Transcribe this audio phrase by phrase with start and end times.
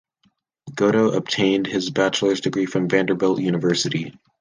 [0.73, 4.15] Gotto obtained his bachelor's degree from Vanderbilt University.